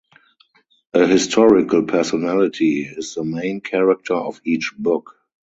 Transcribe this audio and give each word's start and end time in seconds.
A 0.95 1.05
historical 1.05 1.83
personality 1.83 2.85
is 2.91 3.13
the 3.13 3.23
main 3.23 3.61
character 3.61 4.15
of 4.15 4.41
each 4.43 4.73
book. 4.75 5.13